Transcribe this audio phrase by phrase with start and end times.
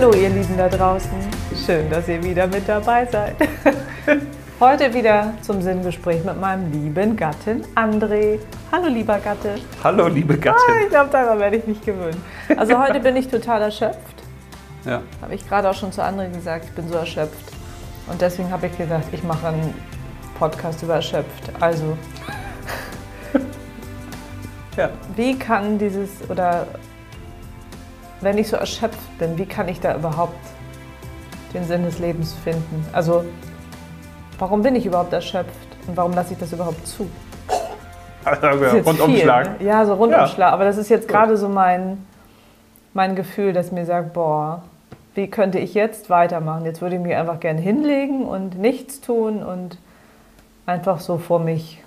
[0.00, 1.10] Hallo ihr Lieben da draußen.
[1.66, 3.36] Schön, dass ihr wieder mit dabei seid.
[4.60, 8.38] Heute wieder zum Sinngespräch mit meinem lieben Gatten André.
[8.72, 9.56] Hallo lieber Gatte.
[9.84, 10.74] Hallo liebe Gattin.
[10.74, 12.18] Ah, ich glaube, daran werde ich mich gewöhnen.
[12.56, 14.22] Also heute bin ich total erschöpft.
[14.86, 15.02] Ja.
[15.20, 17.52] Habe ich gerade auch schon zu André gesagt, ich bin so erschöpft.
[18.10, 19.74] Und deswegen habe ich gesagt, ich mache einen
[20.38, 21.52] Podcast über erschöpft.
[21.60, 21.98] Also,
[24.78, 24.88] Ja.
[25.14, 26.66] wie kann dieses oder
[28.20, 30.38] wenn ich so erschöpft bin, wie kann ich da überhaupt
[31.54, 32.84] den Sinn des Lebens finden?
[32.92, 33.24] Also,
[34.38, 37.08] warum bin ich überhaupt erschöpft und warum lasse ich das überhaupt zu?
[38.22, 39.56] Also, jetzt Rundumschlag.
[39.56, 39.72] Viel, ne?
[39.72, 40.50] Ja, so Rundumschlag.
[40.50, 40.52] Ja.
[40.52, 42.04] Aber das ist jetzt gerade so mein,
[42.92, 44.62] mein Gefühl, das mir sagt, boah,
[45.14, 46.66] wie könnte ich jetzt weitermachen?
[46.66, 49.78] Jetzt würde ich mich einfach gerne hinlegen und nichts tun und
[50.66, 51.82] einfach so vor mich.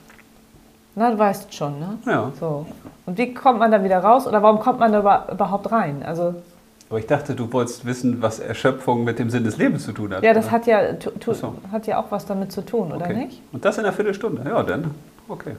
[0.95, 1.97] Na, du weißt schon, ne?
[2.05, 2.31] Ja.
[2.39, 2.65] So.
[3.05, 6.03] Und wie kommt man da wieder raus oder warum kommt man da über- überhaupt rein?
[6.05, 6.35] Also,
[6.89, 10.13] Aber ich dachte, du wolltest wissen, was Erschöpfung mit dem Sinn des Lebens zu tun
[10.13, 10.23] hat.
[10.23, 10.51] ja, das oder?
[10.53, 11.55] hat ja, tu, so.
[11.71, 13.15] hat ja auch was damit zu tun, oder okay.
[13.25, 13.41] nicht?
[13.51, 14.43] Und das in einer Viertelstunde.
[14.47, 14.91] Ja, dann.
[15.27, 15.55] Okay.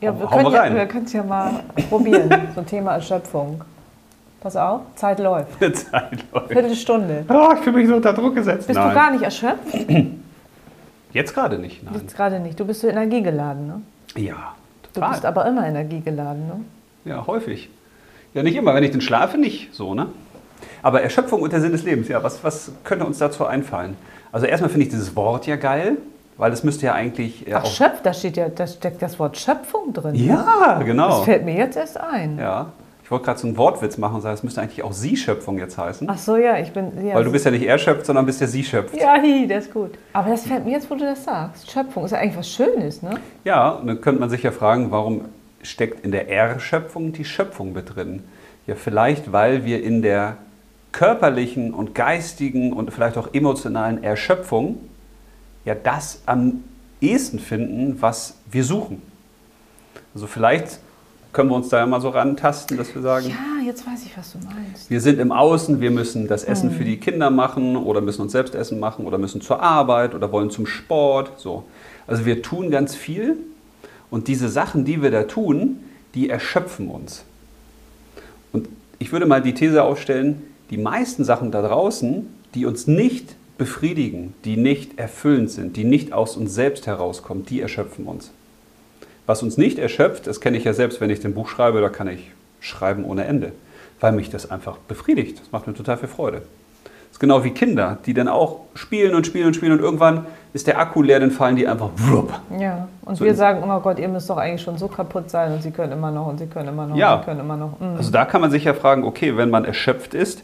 [0.00, 1.52] Ja, wir können ja, wir können es ja mal
[1.88, 2.28] probieren.
[2.54, 3.62] So Thema Erschöpfung.
[4.40, 5.52] Pass auf, Zeit läuft.
[5.60, 6.48] Zeit läuft.
[6.48, 7.24] Viertelstunde.
[7.28, 8.66] Oh, ich fühle mich so unter Druck gesetzt.
[8.66, 8.88] Bist Nein.
[8.88, 9.76] du gar nicht erschöpft?
[11.12, 11.84] Jetzt gerade nicht.
[11.84, 11.94] Nein.
[12.00, 12.58] Jetzt gerade nicht.
[12.58, 13.82] Du bist so energiegeladen, ne?
[14.16, 14.54] Ja,
[14.92, 15.10] Du total.
[15.10, 16.60] bist aber immer energiegeladen, ne?
[17.04, 17.68] Ja, häufig.
[18.34, 18.74] Ja, nicht immer.
[18.74, 20.06] Wenn ich dann schlafe, nicht so, ne?
[20.82, 23.96] Aber Erschöpfung und der Sinn des Lebens, ja, was, was könnte uns dazu einfallen?
[24.30, 25.96] Also erstmal finde ich dieses Wort ja geil,
[26.36, 27.66] weil es müsste ja eigentlich äh, Ach.
[27.66, 30.14] Schöpf, da steht ja, da steckt das Wort Schöpfung drin.
[30.14, 31.22] Ja, Das genau.
[31.22, 32.38] fällt mir jetzt erst ein.
[32.38, 32.72] Ja.
[33.12, 35.76] Ich wollte gerade so einen Wortwitz machen und sagen, es müsste eigentlich auch Sie-Schöpfung jetzt
[35.76, 36.08] heißen.
[36.10, 37.06] Ach so, ja, ich bin.
[37.06, 38.98] Ja, Weil du bist ja nicht er schöpft, sondern bist ja sie schöpft.
[38.98, 39.90] Ja, hi, das ist gut.
[40.14, 41.70] Aber das fällt mir jetzt, wo du das sagst.
[41.70, 43.20] Schöpfung ist ja eigentlich was Schönes, ne?
[43.44, 45.26] Ja, und dann könnte man sich ja fragen, warum
[45.60, 48.22] steckt in der Er-Schöpfung die Schöpfung mit drin?
[48.66, 50.38] Ja, vielleicht, weil wir in der
[50.92, 54.78] körperlichen und geistigen und vielleicht auch emotionalen Erschöpfung
[55.66, 56.64] ja das am
[57.02, 59.02] ehesten finden, was wir suchen.
[60.14, 60.80] Also vielleicht
[61.32, 64.16] können wir uns da ja mal so rantasten, dass wir sagen, Ja, jetzt weiß ich,
[64.16, 64.90] was du meinst.
[64.90, 68.32] wir sind im Außen, wir müssen das Essen für die Kinder machen oder müssen uns
[68.32, 71.32] selbst Essen machen oder müssen zur Arbeit oder wollen zum Sport.
[71.38, 71.64] So.
[72.06, 73.36] Also wir tun ganz viel
[74.10, 75.80] und diese Sachen, die wir da tun,
[76.14, 77.24] die erschöpfen uns.
[78.52, 78.68] Und
[78.98, 84.34] ich würde mal die These aufstellen, die meisten Sachen da draußen, die uns nicht befriedigen,
[84.44, 88.30] die nicht erfüllend sind, die nicht aus uns selbst herauskommen, die erschöpfen uns.
[89.26, 91.88] Was uns nicht erschöpft, das kenne ich ja selbst, wenn ich ein Buch schreibe, da
[91.88, 93.52] kann ich schreiben ohne Ende,
[94.00, 95.40] weil mich das einfach befriedigt.
[95.40, 96.42] Das macht mir total viel Freude.
[96.84, 100.26] Das ist genau wie Kinder, die dann auch spielen und spielen und spielen und irgendwann
[100.54, 102.32] ist der Akku leer, dann fallen die einfach wupp.
[102.58, 105.52] Ja, und So wir sagen immer, Gott, ihr müsst doch eigentlich schon so kaputt sein
[105.52, 107.14] und sie können immer noch und sie können immer noch Ja.
[107.14, 107.78] und sie können immer noch.
[107.80, 107.96] Mm.
[107.96, 110.42] Also da kann man sich ja fragen, okay, wenn man erschöpft ist,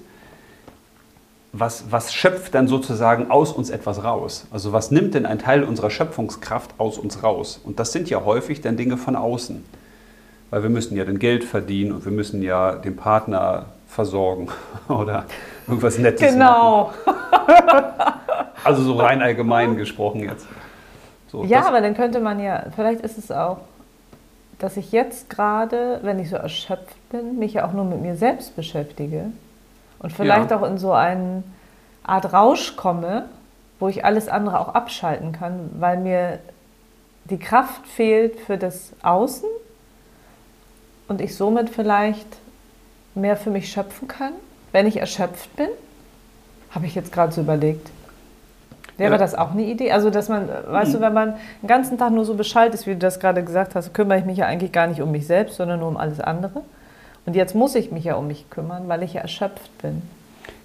[1.52, 4.46] was, was schöpft dann sozusagen aus uns etwas raus?
[4.50, 7.60] Also was nimmt denn ein Teil unserer Schöpfungskraft aus uns raus?
[7.62, 9.64] Und das sind ja häufig dann Dinge von außen.
[10.50, 14.48] Weil wir müssen ja dann Geld verdienen und wir müssen ja den Partner versorgen
[14.88, 15.24] oder
[15.66, 16.34] irgendwas Nettes machen.
[16.34, 16.92] Genau.
[18.64, 20.46] Also so rein allgemein gesprochen jetzt.
[21.28, 23.58] So, Ja, aber dann könnte man ja, vielleicht ist es auch,
[24.58, 28.16] dass ich jetzt gerade, wenn ich so erschöpft bin, mich ja auch nur mit mir
[28.16, 29.26] selbst beschäftige
[30.00, 30.58] und vielleicht Ja.
[30.58, 31.42] auch in so eine
[32.04, 33.26] Art Rausch komme,
[33.80, 36.38] wo ich alles andere auch abschalten kann, weil mir
[37.24, 39.48] die Kraft fehlt für das Außen
[41.08, 42.26] und ich somit vielleicht
[43.14, 44.32] mehr für mich schöpfen kann,
[44.72, 45.68] wenn ich erschöpft bin.
[46.70, 47.90] Habe ich jetzt gerade so überlegt.
[48.98, 49.18] Wäre Ja.
[49.18, 49.92] das auch eine Idee?
[49.92, 52.92] Also, dass man, weißt du, wenn man den ganzen Tag nur so Bescheid ist, wie
[52.92, 55.56] du das gerade gesagt hast, kümmere ich mich ja eigentlich gar nicht um mich selbst,
[55.56, 56.62] sondern nur um alles andere.
[57.28, 60.00] Und jetzt muss ich mich ja um mich kümmern, weil ich ja erschöpft bin.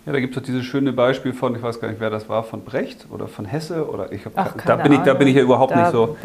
[0.05, 2.29] Ja, da gibt es doch dieses schöne Beispiel von, ich weiß gar nicht, wer das
[2.29, 5.27] war, von Brecht oder von Hesse oder ich hab, Ach, da bin ich, da bin
[5.27, 6.15] ich ja überhaupt Da nicht so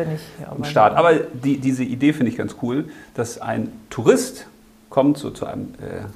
[0.48, 0.96] am Start.
[0.96, 2.84] Aber die, diese Idee finde ich ganz cool,
[3.14, 4.46] dass ein Tourist
[4.90, 6.06] kommt so zu einem, äh,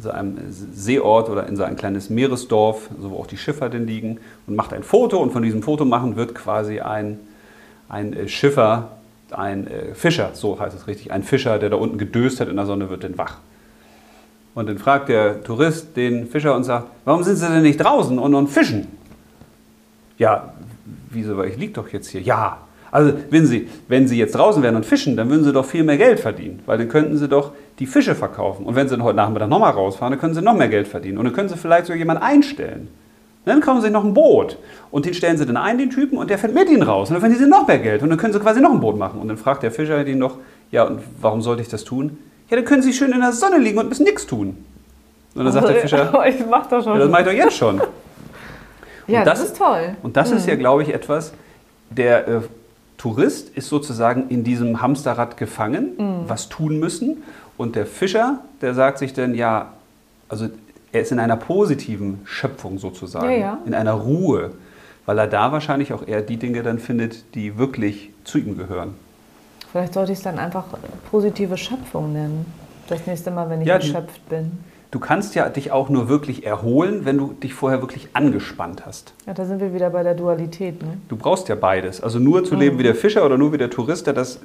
[0.00, 3.86] so einem Seeort oder in so ein kleines Meeresdorf, so wo auch die Schiffer denn
[3.86, 7.18] liegen, und macht ein Foto und von diesem Foto machen wird quasi ein,
[7.90, 8.92] ein äh, Schiffer,
[9.30, 12.56] ein äh, Fischer, so heißt es richtig, ein Fischer, der da unten gedöst hat in
[12.56, 13.36] der Sonne, wird dann wach.
[14.58, 18.18] Und dann fragt der Tourist den Fischer und sagt, warum sind Sie denn nicht draußen
[18.18, 18.88] und, und fischen?
[20.18, 20.52] Ja,
[21.10, 22.22] wieso, weil ich liege doch jetzt hier.
[22.22, 22.58] Ja,
[22.90, 25.84] also wenn Sie, wenn Sie jetzt draußen wären und fischen, dann würden Sie doch viel
[25.84, 28.66] mehr Geld verdienen, weil dann könnten Sie doch die Fische verkaufen.
[28.66, 31.18] Und wenn Sie dann heute Nachmittag nochmal rausfahren, dann können Sie noch mehr Geld verdienen.
[31.18, 32.88] Und dann können Sie vielleicht sogar jemanden einstellen.
[33.44, 34.58] Dann kaufen Sie noch ein Boot
[34.90, 37.10] und den stellen Sie dann ein, den Typen, und der fährt mit Ihnen raus.
[37.10, 38.98] Und dann verdienen Sie noch mehr Geld und dann können Sie quasi noch ein Boot
[38.98, 39.20] machen.
[39.20, 40.38] Und dann fragt der Fischer ihn doch,
[40.72, 42.18] ja, und warum sollte ich das tun?
[42.50, 44.56] Ja, dann können Sie schön in der Sonne liegen und müssen nichts tun.
[45.34, 46.94] Und dann sagt der Fischer, ich mach doch schon.
[46.94, 47.76] ja, das mache ich doch jetzt schon.
[49.06, 49.96] ja, und das, das- ist toll.
[50.02, 51.32] Und das ist ja, glaube ich, etwas,
[51.90, 52.40] der äh,
[52.96, 57.22] Tourist ist sozusagen in diesem Hamsterrad gefangen, was tun müssen.
[57.56, 59.72] Und der Fischer, der sagt sich dann, ja,
[60.28, 60.48] also
[60.90, 63.58] er ist in einer positiven Schöpfung sozusagen, Ja, ja.
[63.66, 64.50] in einer Ruhe,
[65.06, 68.94] weil er da wahrscheinlich auch eher die Dinge dann findet, die wirklich zu ihm gehören.
[69.70, 70.64] Vielleicht sollte ich es dann einfach
[71.10, 72.46] positive Schöpfung nennen.
[72.88, 74.52] Das nächste Mal, wenn ich Ja, erschöpft bin.
[74.90, 79.12] Du kannst ja dich auch nur wirklich erholen, wenn du dich vorher wirklich angespannt hast.
[79.26, 80.80] Ja, da sind wir wieder bei der Dualität.
[80.80, 80.96] Ne?
[81.08, 82.02] Du brauchst ja beides.
[82.02, 84.40] Also nur zu leben wie der Fischer oder nur wie der Tourist, das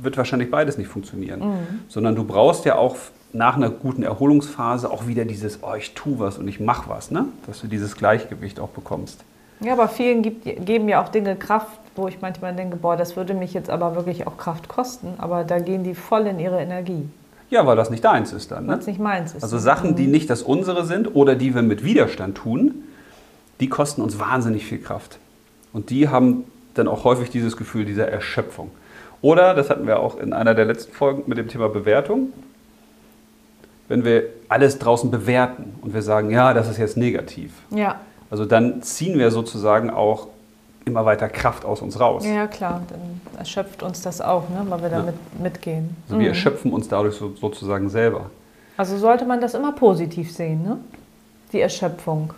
[0.00, 1.42] wird wahrscheinlich beides nicht funktionieren.
[1.88, 2.94] Sondern du brauchst ja auch
[3.32, 7.10] nach einer guten Erholungsphase auch wieder dieses, oh, ich tue was und ich mache was,
[7.10, 7.24] ne?
[7.48, 9.24] dass du dieses Gleichgewicht auch bekommst.
[9.60, 13.16] Ja, aber vielen gibt, geben ja auch Dinge Kraft, wo ich manchmal denke, boah, das
[13.16, 15.14] würde mich jetzt aber wirklich auch Kraft kosten.
[15.18, 17.08] Aber da gehen die voll in ihre Energie,
[17.50, 18.66] Ja, weil das nicht deins ist dann.
[18.66, 18.80] weil Ne?
[18.80, 19.42] es nicht meins ist.
[19.42, 22.84] Also Sachen, die nicht das unsere sind oder die wir mit Widerstand tun,
[23.60, 25.18] die kosten uns wahnsinnig viel Kraft.
[25.72, 28.70] Und die haben dann auch häufig dieses Gefühl dieser Erschöpfung.
[29.20, 32.32] Oder, das hatten wir auch in einer der letzten Folgen mit dem Thema Bewertung,
[33.88, 37.50] wenn wir alles draußen bewerten und wir sagen, ja, das ist jetzt negativ.
[37.70, 40.28] Ja, Also dann ziehen wir sozusagen auch
[40.88, 42.24] immer weiter Kraft aus uns raus.
[42.26, 44.98] ja, klar, dann erschöpft uns das auch, ne, weil wir Ja.
[44.98, 45.96] damit mitgehen.
[46.08, 48.30] Also wir erschöpfen uns dadurch so, sozusagen selber.
[48.76, 50.78] Also sollte man das immer positiv sehen, ne?
[51.52, 52.32] Die Erschöpfung.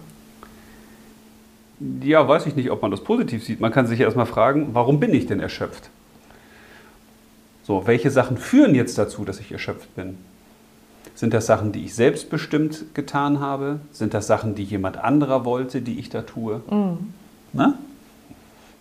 [2.03, 3.61] Ja, weiß ich nicht, ob man das positiv sieht.
[3.61, 5.89] Man kann sich ja erstmal fragen, warum bin ich denn erschöpft?
[7.65, 10.19] So, welche Sachen führen jetzt dazu, dass ich erschöpft bin?
[11.15, 13.81] Sind das Sachen, die ich selbstbestimmt getan habe?
[13.93, 16.61] Sind das Sachen, die jemand anderer wollte, die ich da tue?
[17.53, 17.75] Na?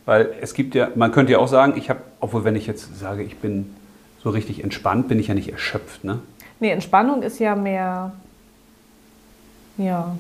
[0.10, 2.98] Weil es gibt ja, man könnte ja auch sagen, ich habe, obwohl wenn ich jetzt
[3.00, 3.76] sage, ich bin
[4.24, 6.04] so richtig entspannt, bin ich ja nicht erschöpft.
[6.04, 6.18] Ne?
[6.60, 8.12] Nee, Entspannung ist ja mehr.
[9.78, 10.16] Ja.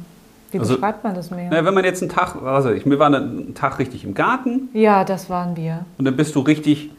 [0.51, 1.47] Wie Also- beschreibt man das mehr?
[1.51, 4.69] Na, wenn man jetzt einen Tag, also ich, wir waren einen Tag richtig im Garten,
[4.73, 5.85] Ja, das waren wir.
[5.97, 6.91] Und dann bist du richtig,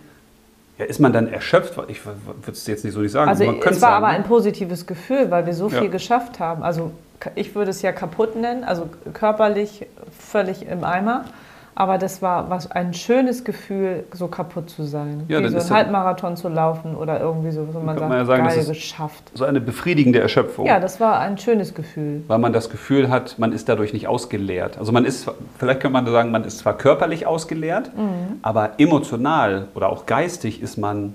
[0.76, 1.78] ja, ist man dann erschöpft?
[1.86, 2.18] Ich würde
[2.50, 3.28] es jetzt nicht so nicht sagen.
[3.30, 4.14] Also man es war sagen, aber ne?
[4.14, 5.80] ein positives Gefühl, weil wir so Ja.
[5.80, 6.64] viel geschafft haben.
[6.64, 6.90] Also
[7.36, 9.86] ich würde es ja kaputt nennen, also körperlich
[10.18, 11.24] völlig im Eimer.
[11.74, 15.22] Aber das war was ein schönes Gefühl, so kaputt zu sein.
[15.28, 18.18] Ja, Wie so einen ja- Halbmarathon zu laufen oder irgendwie so, wo man sagt, man
[18.18, 19.30] ja sagen, geil geschafft.
[19.34, 20.66] so eine befriedigende Erschöpfung.
[20.66, 22.22] Ja, das war ein schönes Gefühl.
[22.26, 24.78] Weil man das Gefühl hat, man ist dadurch nicht ausgeleert.
[24.78, 28.38] Also man ist, vielleicht könnte man sagen, man ist zwar körperlich ausgeleert, Mhm.
[28.42, 31.14] aber emotional oder auch geistig ist man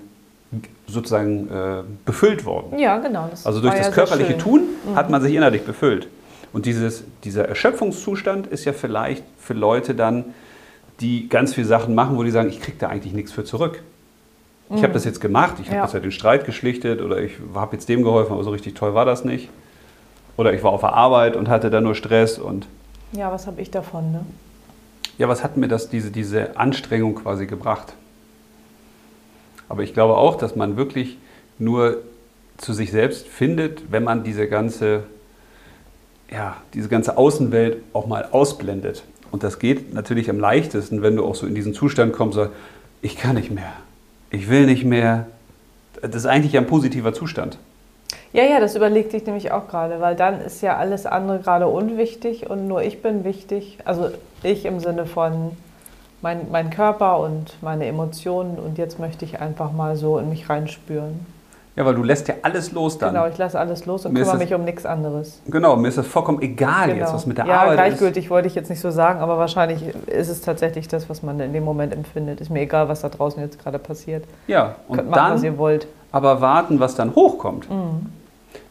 [0.86, 2.78] sozusagen äh, befüllt worden.
[2.78, 3.28] Ja, genau.
[3.30, 4.38] Das Also durch das ja körperliche.
[4.38, 4.62] Tun
[4.94, 6.08] hat man sich innerlich befüllt.
[6.52, 10.24] Und dieses, dieser Erschöpfungszustand ist ja vielleicht für Leute dann,
[11.00, 13.82] die ganz viele Sachen machen, wo die sagen, ich kriege da eigentlich nichts für zurück.
[14.74, 15.84] Ich habe das jetzt gemacht, ich habe Ja.
[15.84, 18.94] jetzt ja den Streit geschlichtet oder ich habe jetzt dem geholfen, aber so richtig toll
[18.94, 19.48] war das nicht.
[20.36, 22.66] Oder ich war auf der Arbeit und hatte da nur Stress und
[23.12, 24.10] Ja, was habe ich davon?
[24.12, 24.26] Ne?
[25.18, 27.94] ja, was hat mir das, diese, diese Anstrengung quasi gebracht?
[29.68, 31.16] Aber ich glaube auch, dass man wirklich
[31.58, 31.98] nur
[32.58, 35.04] zu sich selbst findet, wenn man diese ganze,
[36.30, 39.04] ja, diese ganze Außenwelt auch mal ausblendet.
[39.30, 42.48] Und das geht natürlich am leichtesten, wenn du auch so in diesen Zustand kommst, so,
[43.02, 43.72] ich kann nicht mehr,
[44.30, 45.26] ich will nicht mehr.
[46.00, 47.58] Das ist eigentlich ein positiver Zustand.
[48.32, 51.68] Ja, ja, das überlegte ich nämlich auch gerade, weil dann ist ja alles andere gerade
[51.68, 53.78] unwichtig und nur ich bin wichtig.
[53.84, 54.10] Also
[54.42, 55.52] ich im Sinne von
[56.22, 60.48] mein, mein Körper und meine Emotionen und jetzt möchte ich einfach mal so in mich
[60.48, 61.24] reinspüren.
[61.76, 63.12] Ja, weil du lässt ja alles los dann.
[63.12, 65.42] Genau, ich lasse alles los und Mir kümmere mich um nichts anderes.
[65.46, 67.54] Genau, mir ist das vollkommen egal jetzt, was mit der Genau.
[67.54, 67.84] ja, Arbeit ist.
[67.98, 71.38] gleichgültig wollte ich jetzt nicht so sagen, aber wahrscheinlich ist es tatsächlich das, was man
[71.38, 72.40] in dem Moment empfindet.
[72.40, 74.24] Ist mir egal, was da draußen jetzt gerade passiert.
[74.46, 75.86] Ja, und Könnt machen, was dann ihr wollt.
[76.12, 77.68] aber warten, was dann hochkommt.
[77.70, 78.06] Mhm.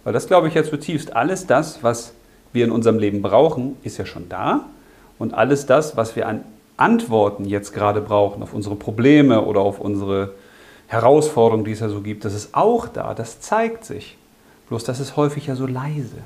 [0.04, 1.16] Weil das glaube ich ja zutiefst.
[1.16, 2.14] Alles das, was
[2.54, 4.62] wir in unserem Leben brauchen, ist ja schon da.
[5.20, 6.42] Und alles das, was wir an
[6.78, 10.32] Antworten jetzt gerade brauchen auf unsere Probleme oder auf unsere
[10.88, 13.14] Herausforderungen, die es ja so gibt, das ist auch da.
[13.14, 14.18] Das zeigt sich.
[14.70, 16.18] Bloß das ist häufig ja so leise.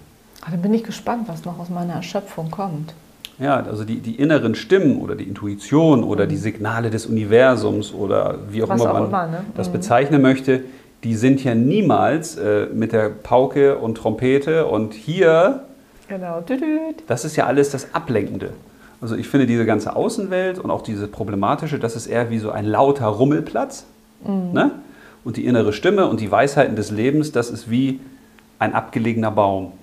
[0.42, 2.94] Ah, dann bin ich gespannt, was noch aus meiner Erschöpfung kommt.
[3.40, 8.40] Ja, also die, die inneren Stimmen oder die Intuition oder die Signale des Universums oder
[8.50, 8.72] wie auch Mhm.
[8.72, 9.46] Was immer auch man immer, ne?
[9.56, 9.74] das Mhm.
[9.74, 10.62] bezeichnen möchte,
[11.04, 15.64] die sind ja niemals äh, mit der Pauke und Trompete und hier,
[16.10, 16.44] Genau.
[17.08, 18.50] Das ist ja alles das Ablenkende.
[19.00, 22.50] Also ich finde diese ganze Außenwelt und auch diese problematische, das ist eher wie so
[22.52, 23.86] ein lauter Rummelplatz.
[24.24, 24.54] Mhm.
[24.54, 24.72] Ne?
[25.24, 28.00] Und die innere Stimme und die Weisheiten des Lebens, das ist wie
[28.58, 29.74] ein abgelegener Baum.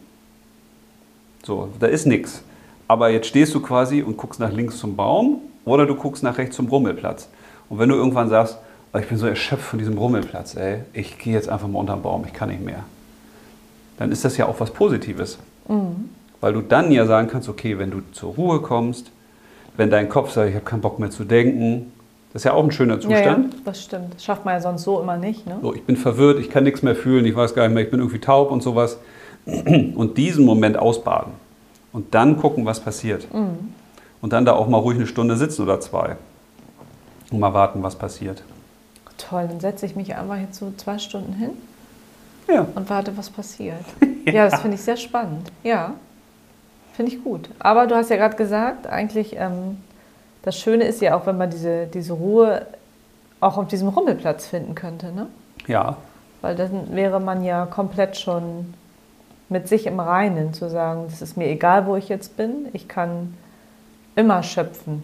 [1.45, 2.43] So, da ist nichts.
[2.88, 6.38] Aber jetzt stehst du quasi und guckst nach links zum Baum oder du guckst nach
[6.38, 7.28] rechts zum Rummelplatz.
[7.69, 8.59] Und wenn du irgendwann sagst,
[8.93, 11.95] "Oh, ich bin so erschöpft von diesem Rummelplatz, ey, ich gehe jetzt einfach mal unter
[11.95, 12.85] den Baum, ich kann nicht mehr.
[13.99, 15.38] Dann ist das ja auch was Positives.
[15.69, 16.11] Mhm.
[16.40, 19.11] Weil du dann ja sagen kannst, okay, wenn du zur Ruhe kommst,
[19.76, 21.93] wenn dein Kopf sagt, ich habe keinen Bock mehr zu denken,
[22.33, 23.54] das ist ja auch ein schöner Ja, ja, Zustand.
[23.64, 24.14] das stimmt.
[24.14, 25.47] Das schafft man ja sonst so immer nicht.
[25.47, 25.59] Ne?
[25.62, 27.90] So, ich bin verwirrt, ich kann nichts mehr fühlen, ich weiß gar nicht mehr, ich
[27.90, 28.99] bin irgendwie taub und sowas.
[29.47, 31.33] Und diesen Moment ausbaden.
[31.92, 33.33] Und dann gucken, was passiert.
[33.33, 33.73] Mhm.
[34.21, 36.16] Und dann da auch mal ruhig eine Stunde sitzen oder zwei.
[37.30, 38.42] Und mal warten, was passiert.
[39.18, 41.50] Toll, dann setze ich mich einfach jetzt so zwei Stunden hin
[42.52, 42.66] Ja.
[42.75, 43.80] und warte, was passiert.
[44.26, 45.50] ja, das finde ich sehr spannend.
[45.62, 45.95] Ja,
[46.95, 47.49] finde ich gut.
[47.59, 49.78] Aber du hast ja gerade gesagt, eigentlich, ähm,
[50.47, 52.67] das Schöne ist ja auch, wenn man diese, diese Ruhe
[53.41, 55.11] auch auf diesem Rummelplatz finden könnte.
[55.11, 55.26] Ne?
[55.67, 55.97] Ja.
[56.41, 58.73] Weil dann wäre man ja komplett schon
[59.49, 62.87] mit sich im Reinen, zu sagen, das ist mir egal, wo ich jetzt bin, ich
[62.87, 63.35] kann
[64.15, 65.03] immer schöpfen,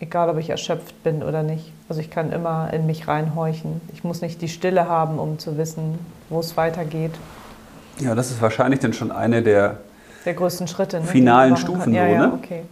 [0.00, 1.70] egal ob ich erschöpft bin oder nicht.
[1.90, 3.82] Also ich kann immer in mich reinhorchen.
[3.92, 5.98] Ich muss nicht die Stille haben, um zu wissen,
[6.30, 7.12] wo es weitergeht.
[7.98, 9.80] Ja, das ist wahrscheinlich dann schon eine der.
[10.24, 11.00] Der größten Schritte.
[11.00, 11.92] Ne, Finalen Stufen.
[11.92, 12.32] Ja, so, ja, ne?
[12.32, 12.62] okay.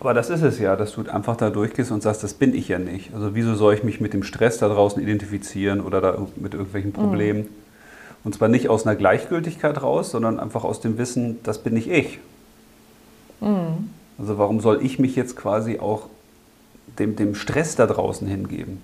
[0.00, 2.68] Aber das ist es ja, dass du einfach da durchgehst und sagst, das bin ich
[2.68, 3.12] ja nicht.
[3.14, 6.92] Also wieso soll ich mich mit dem Stress da draußen identifizieren oder da mit irgendwelchen
[6.92, 7.48] Problemen?
[8.24, 11.90] Und zwar nicht aus einer Gleichgültigkeit raus, sondern einfach aus dem Wissen, das bin nicht
[11.90, 12.18] ich.
[13.42, 13.90] Mhm.
[14.18, 16.06] Also warum soll ich mich jetzt quasi auch
[16.98, 18.80] dem, dem Stress da draußen hingeben?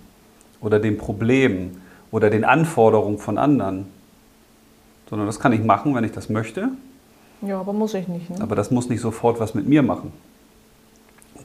[0.61, 1.78] Oder dem Problem
[2.11, 3.87] oder den Anforderungen von anderen?
[5.08, 6.68] Sondern das kann ich machen, wenn ich das möchte,
[7.40, 8.28] Ja, aber muss ich nicht.
[8.28, 8.37] Ne?
[8.40, 10.12] aber das muss nicht sofort was mit mir machen.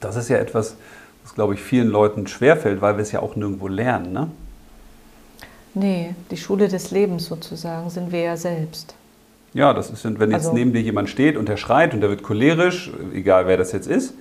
[0.02, 0.76] Das ist ja etwas,
[1.24, 4.12] was, glaube ich, vielen Leuten schwerfällt, weil wir es ja auch nirgendwo lernen.
[4.12, 4.28] Ne?
[5.74, 8.94] Nee, die Schule des Lebens sozusagen sind wir ja selbst.
[9.54, 12.10] Ja, das ist, wenn jetzt Also- neben dir jemand steht und der schreit und der
[12.10, 14.14] wird cholerisch, egal wer das jetzt ist,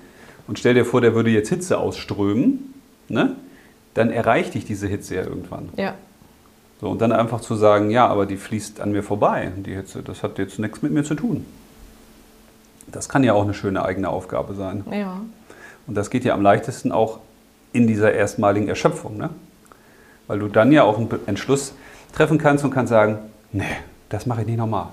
[0.47, 2.73] und stell dir vor, der würde jetzt Hitze ausströmen,
[3.09, 3.35] ne?
[3.93, 5.69] dann erreicht dich diese Hitze ja irgendwann.
[5.77, 5.95] Ja,
[6.79, 10.01] So, und dann einfach zu sagen, ja, aber die fließt an mir vorbei, die Hitze,
[10.01, 11.45] das hat jetzt nichts mit mir zu tun.
[12.87, 14.83] Das kann ja auch eine schöne eigene Aufgabe sein.
[14.91, 15.21] ja.
[15.87, 17.19] Und das geht ja am leichtesten auch
[17.73, 19.29] in dieser erstmaligen Erschöpfung, ne?
[20.27, 21.73] Weil du dann ja auch einen Entschluss
[22.13, 23.19] treffen kannst und kannst sagen,
[23.51, 23.63] nee,
[24.09, 24.87] das mache ich nicht nochmal.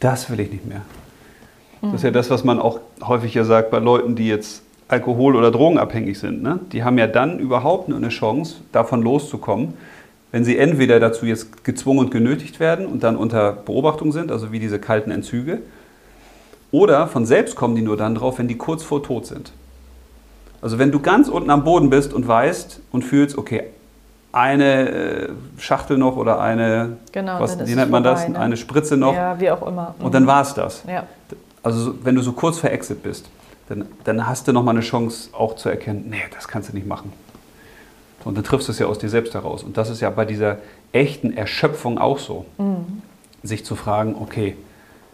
[0.00, 0.82] Das will ich nicht mehr.
[1.82, 5.36] Das ist ja das, was man auch häufig ja sagt bei Leuten, die jetzt alkohol-
[5.36, 6.42] oder drogenabhängig sind.
[6.42, 6.60] Ne?
[6.72, 9.74] Die haben ja dann überhaupt nur eine Chance, davon loszukommen,
[10.32, 14.50] wenn sie entweder dazu jetzt gezwungen und genötigt werden und dann unter Beobachtung sind, also
[14.50, 15.60] wie diese kalten Entzüge,
[16.70, 19.52] oder von selbst kommen die nur dann drauf, wenn die kurz vor Tod sind.
[20.64, 23.64] Also wenn du ganz unten am Boden bist und weißt und fühlst, okay,
[24.32, 25.28] eine äh,
[25.58, 28.42] Schachtel noch oder eine, Genau, was, wie nennt man das, vorbei, ne?
[28.42, 29.94] eine Spritze noch Ja, wie auch immer.
[29.98, 30.26] und dann Mhm.
[30.28, 30.82] war es das.
[30.88, 31.04] Ja,
[31.62, 33.28] Also so- wenn du so kurz vor Exit bist,
[33.68, 36.74] dann, dann hast du noch mal eine Chance auch zu erkennen, nee, das kannst du
[36.74, 37.12] nicht machen.
[38.24, 39.62] Und dann triffst du es ja aus dir selbst heraus.
[39.64, 40.56] Und das ist ja bei dieser
[40.92, 42.46] echten Erschöpfung auch so.
[42.56, 43.02] Mhm.
[43.42, 44.56] Sich zu fragen, okay,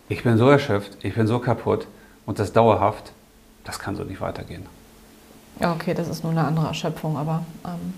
[0.09, 1.89] ich bin so erschöpft, ich bin so kaputt
[2.25, 3.11] und das dauerhaft,
[3.65, 4.65] das kann so nicht weitergehen.
[5.61, 7.95] Ja, okay, das ist nur eine andere Erschöpfung, aber ähm,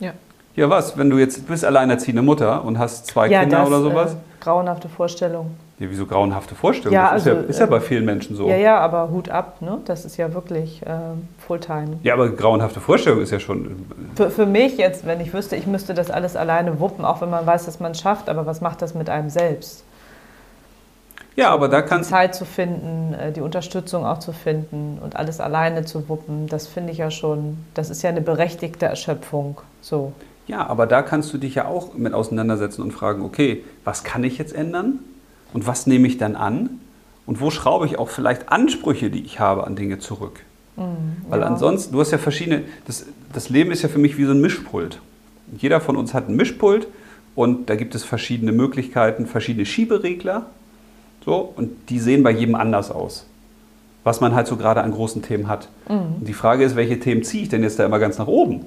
[0.00, 0.12] ja.
[0.54, 3.80] Ja, was, wenn du jetzt bist alleinerziehende Mutter und hast zwei ja, Kinder das, oder
[3.80, 4.12] sowas?
[4.12, 5.52] Äh, grauenhafte Vorstellung.
[5.78, 6.92] Ja, wieso grauenhafte Vorstellung?
[6.92, 8.48] Ja, das ist, ja, also, ist ja bei vielen Menschen so.
[8.48, 9.78] Ja, ja, aber Hut ab, ne?
[9.86, 11.98] Das ist ja wirklich ähm, Fulltime.
[12.02, 13.86] Ja, aber grauenhafte Vorstellung ist ja schon.
[14.14, 17.30] Für, für mich jetzt, wenn ich wüsste, ich müsste das alles alleine wuppen, auch wenn
[17.30, 19.84] man weiß, dass man es schafft, aber was macht das mit einem selbst?
[21.36, 25.16] Ja, aber da die kannst Zeit zu finden, äh, die Unterstützung auch zu finden und
[25.16, 29.60] alles alleine zu wuppen, das finde ich ja schon, das ist ja eine berechtigte Erschöpfung.
[29.80, 30.12] So.
[30.46, 34.24] Ja, aber da kannst du dich ja auch mit auseinandersetzen und fragen, okay, was kann
[34.24, 34.98] ich jetzt ändern
[35.52, 36.80] und was nehme ich dann an
[37.26, 40.40] und wo schraube ich auch vielleicht Ansprüche, die ich habe, an Dinge zurück.
[41.28, 41.46] Weil ja.
[41.46, 44.40] ansonsten, du hast ja verschiedene, das, das Leben ist ja für mich wie so ein
[44.40, 45.00] Mischpult.
[45.56, 46.86] Jeder von uns hat ein Mischpult
[47.34, 50.46] und da gibt es verschiedene Möglichkeiten, verschiedene Schieberegler.
[51.24, 53.26] So, und die sehen bei jedem anders aus.
[54.04, 55.68] Was man halt so gerade an großen Themen hat.
[55.86, 58.66] Und die Frage ist, welche Themen ziehe ich denn jetzt da immer ganz nach oben?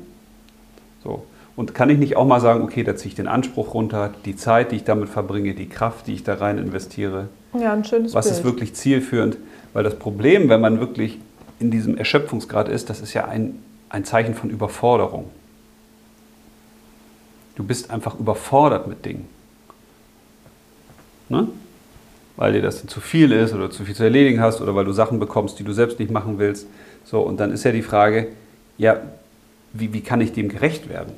[1.03, 1.25] So.
[1.57, 4.35] Und kann ich nicht auch mal sagen, okay, da ziehe ich den Anspruch runter, die
[4.35, 8.13] Zeit, die ich damit verbringe, die Kraft, die ich da rein investiere, Ja, ein schönes
[8.13, 8.37] was Bild.
[8.37, 9.37] ist wirklich zielführend?
[9.73, 11.19] Weil das Problem, wenn man wirklich
[11.59, 13.59] in diesem Erschöpfungsgrad ist, das ist ja ein,
[13.89, 15.25] ein Zeichen von Überforderung.
[17.55, 19.27] Du bist einfach überfordert mit Dingen.
[21.29, 21.47] Ne?
[22.37, 24.91] Weil dir das zu viel ist oder zu viel zu erledigen hast oder weil du
[24.91, 26.67] Sachen bekommst, die du selbst nicht machen willst.
[27.05, 28.27] So, und dann ist ja die Frage,
[28.77, 28.97] ja,
[29.73, 31.13] wie, wie kann ich dem gerecht werden?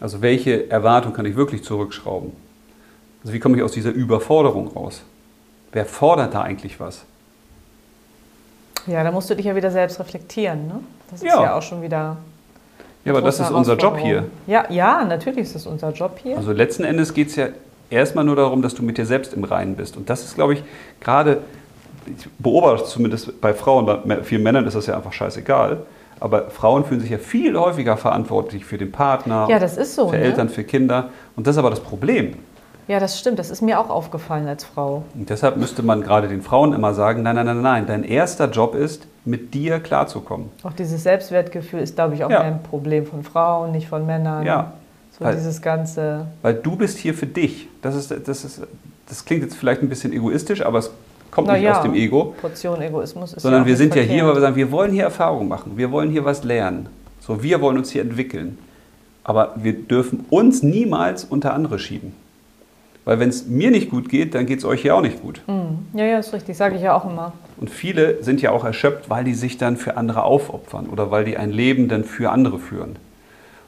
[0.00, 2.32] Also welche Erwartung kann ich wirklich zurückschrauben?
[3.22, 5.02] Also wie komme ich aus dieser Überforderung raus?
[5.72, 7.04] Wer fordert da eigentlich was?
[8.86, 10.68] Ja, da musst du dich ja wieder selbst reflektieren.
[10.68, 10.80] Ne?
[11.10, 11.42] Das ist Ja.
[11.42, 12.18] ja auch schon wieder.
[13.04, 14.26] Ja, aber das ist unser Job hier.
[14.46, 16.36] Ja, ja, natürlich ist das unser Job hier.
[16.36, 17.48] Also letzten Endes geht es ja
[17.90, 19.96] erstmal nur darum, dass du mit dir selbst im Reinen bist.
[19.96, 20.62] Und das ist, glaube ich,
[21.00, 21.38] gerade,
[22.06, 25.78] ich beobachte es zumindest bei Frauen, bei vielen Männern ist das ja einfach scheißegal.
[26.18, 30.08] Aber Frauen fühlen sich ja viel häufiger verantwortlich für den Partner, Ja, das ist so,
[30.08, 30.22] für ne?
[30.22, 31.10] Eltern, für Kinder.
[31.36, 32.34] Und das ist aber das Problem.
[32.88, 33.38] Ja, das stimmt.
[33.38, 35.02] Das ist mir auch aufgefallen als Frau.
[35.14, 38.48] Und deshalb müsste man gerade den Frauen immer sagen, nein, nein, nein, nein, dein erster
[38.48, 40.50] Job ist, mit dir klarzukommen.
[40.62, 42.42] Auch dieses Selbstwertgefühl ist, glaube ich, auch Ja.
[42.42, 44.46] ein Problem von Frauen, nicht von Männern.
[44.46, 44.72] Ja.
[45.18, 46.26] So Weil- dieses ganze.
[46.42, 47.68] Weil du bist hier für dich.
[47.82, 48.60] Das, ist, das, ist,
[49.08, 50.90] das klingt jetzt vielleicht ein bisschen egoistisch, aber es
[51.30, 52.34] kommt Na nicht ja, aus dem Ego.
[52.40, 54.26] Portion Egoismus ist Sondern ja wir sind ja hier, verkehrt.
[54.28, 56.88] weil wir sagen, wir wollen hier Erfahrung machen, wir wollen hier was lernen.
[57.20, 58.58] So, wir wollen uns hier entwickeln.
[59.24, 62.12] Aber wir dürfen uns niemals unter andere schieben.
[63.04, 65.40] Weil wenn es mir nicht gut geht, dann geht es euch hier auch nicht gut.
[65.46, 65.78] Hm.
[65.94, 66.56] Ja, ja, ist richtig.
[66.56, 67.32] Sage ich ja auch immer.
[67.56, 71.24] Und viele sind ja auch erschöpft, weil die sich dann für andere aufopfern oder weil
[71.24, 72.96] die ein Leben dann für andere führen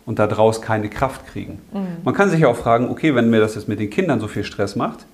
[0.09, 1.61] und daraus keine Kraft kriegen.
[2.03, 4.27] Man kann sich ja auch fragen, okay, wenn mir das jetzt mit den Kindern so
[4.27, 5.05] viel Stress macht,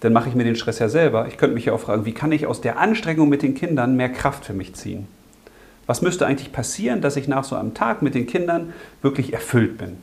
[0.00, 1.26] dann mache ich mir den Stress ja selber.
[1.28, 3.96] Ich könnte mich ja auch fragen, wie kann ich aus der Anstrengung mit den Kindern
[3.96, 5.08] mehr Kraft für mich ziehen?
[5.86, 9.78] Was müsste eigentlich passieren, dass ich nach so einem Tag mit den Kindern wirklich erfüllt
[9.78, 9.96] bin?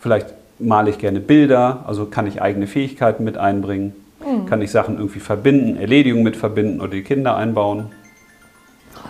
[0.00, 3.92] Vielleicht male ich gerne Bilder, also kann ich eigene Fähigkeiten mit einbringen,
[4.48, 7.90] kann ich Sachen irgendwie verbinden, Erledigungen mit verbinden oder die Kinder einbauen.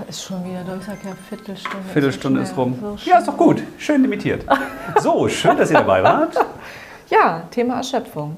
[0.09, 1.89] Ist schon wieder, ich sag ja Viertelstunde.
[1.93, 2.79] Viertelstunde so ist schnell, rum.
[3.05, 3.63] so Ja, ist doch gut.
[3.79, 4.45] Schön limitiert.
[5.01, 6.35] So, schön, dass ihr dabei wart.
[7.11, 8.37] Ja, Thema Erschöpfung.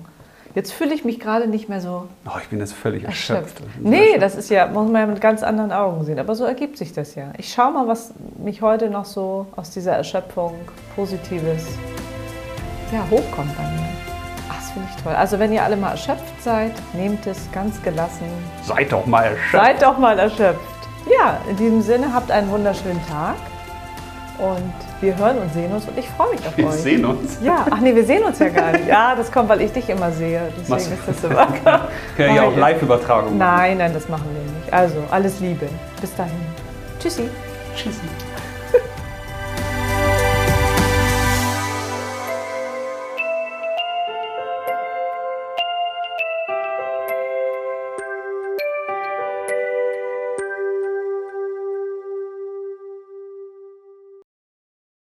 [0.55, 3.61] Jetzt fühle ich mich gerade nicht mehr so Oh, ich bin jetzt völlig erschöpft.
[3.61, 3.81] erschöpft.
[3.81, 6.19] Nee, das ist ja, muss man ja mit ganz anderen Augen sehen.
[6.21, 7.33] Aber so ergibt sich das ja.
[7.39, 10.55] Ich schaue mal, was mich heute noch so aus dieser Erschöpfung
[10.97, 11.67] Positives
[12.93, 13.89] ja, hochkommt bei mir.
[14.51, 15.15] Ach, das finde ich toll.
[15.15, 18.27] Also wenn ihr alle mal erschöpft seid, nehmt es ganz gelassen.
[18.65, 19.53] Seid doch mal erschöpft.
[19.53, 20.61] Seid doch mal erschöpft.
[21.07, 23.37] Ja, in diesem Sinne, habt einen wunderschönen Tag.
[24.39, 26.73] Und wir hören und sehen uns und ich freue mich auf Wir euch.
[26.77, 27.37] sehen uns.
[27.43, 28.87] Ja, ach nee, wir sehen uns ja gar nicht.
[28.87, 30.41] Ja, das kommt, weil ich dich immer sehe.
[30.59, 31.47] Deswegen ist das immer.
[32.17, 33.57] Können wir ja auch Live-Übertragung machen.
[33.57, 34.73] Nein, nein, das machen wir nicht.
[34.73, 35.69] Also, alles Liebe.
[36.01, 36.33] Bis dahin.
[36.99, 37.29] Tschüssi.
[37.77, 38.01] Tschüssi.